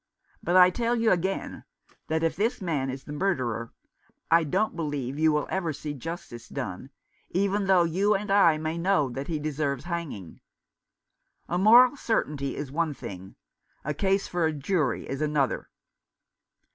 But 0.41 0.57
I 0.57 0.71
tell 0.71 0.95
you, 0.95 1.11
again, 1.11 1.63
that 2.07 2.23
if 2.23 2.35
this 2.35 2.59
man 2.59 2.89
is 2.89 3.03
the 3.03 3.13
murderer, 3.13 3.71
I 4.31 4.43
don't 4.43 4.75
believe 4.75 5.19
you 5.19 5.31
will 5.31 5.45
ever 5.51 5.71
see 5.73 5.93
justice 5.93 6.49
done, 6.49 6.89
even 7.29 7.65
though 7.65 7.83
you 7.83 8.15
and 8.15 8.31
I 8.31 8.57
may 8.57 8.79
know 8.79 9.09
that 9.11 9.27
he 9.27 9.37
deserves 9.37 9.83
hanging. 9.83 10.41
A 11.47 11.59
moral 11.59 11.95
certainty 11.97 12.55
is 12.55 12.71
one 12.71 12.95
thing, 12.95 13.35
a 13.85 13.93
case 13.93 14.27
for 14.27 14.47
a 14.47 14.53
jury 14.53 15.07
is 15.07 15.21
another. 15.21 15.69